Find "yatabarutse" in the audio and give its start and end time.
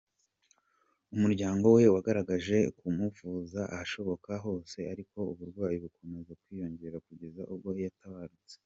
7.85-8.55